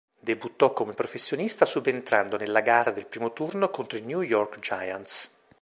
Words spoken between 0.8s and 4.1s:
professionista subentrando nella gara del primo turno contro i